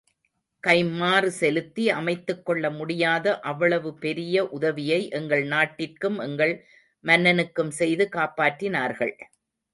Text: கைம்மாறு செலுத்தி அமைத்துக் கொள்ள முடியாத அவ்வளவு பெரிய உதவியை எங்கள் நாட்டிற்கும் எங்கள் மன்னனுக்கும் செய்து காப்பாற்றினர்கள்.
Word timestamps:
கைம்மாறு 0.63 1.27
செலுத்தி 1.39 1.89
அமைத்துக் 1.89 2.41
கொள்ள 2.45 2.71
முடியாத 2.71 3.39
அவ்வளவு 3.41 3.91
பெரிய 3.97 4.47
உதவியை 4.49 5.09
எங்கள் 5.11 5.45
நாட்டிற்கும் 5.47 6.19
எங்கள் 6.19 6.55
மன்னனுக்கும் 7.05 7.73
செய்து 7.75 8.09
காப்பாற்றினர்கள். 8.11 9.15